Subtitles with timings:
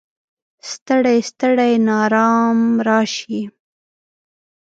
[0.69, 3.41] ستړی، ستړی ناارام راشي